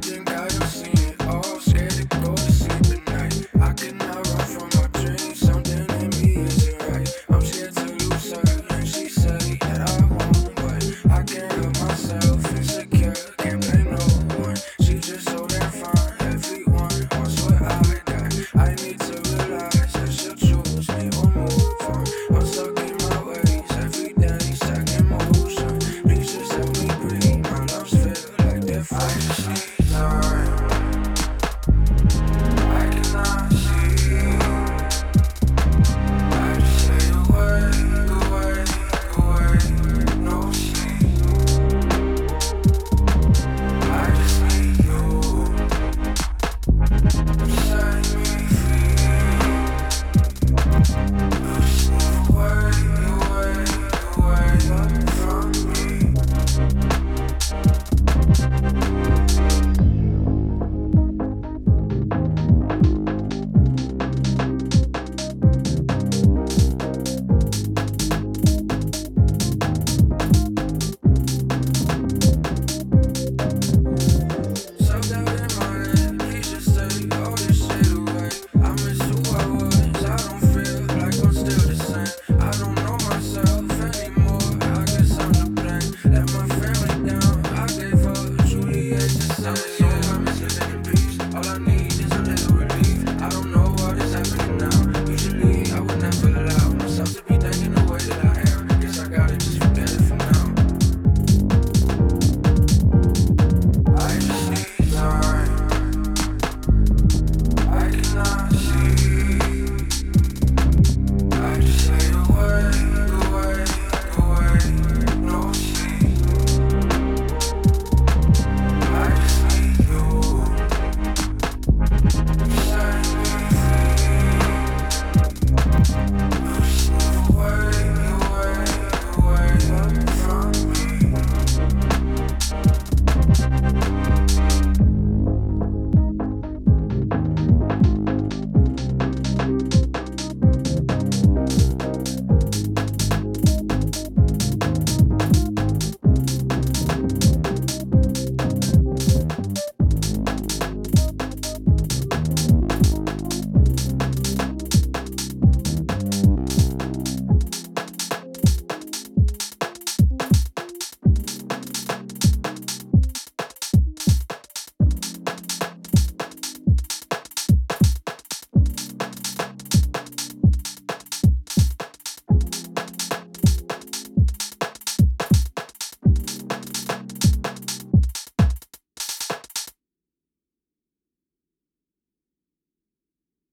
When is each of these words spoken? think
think 0.00 0.29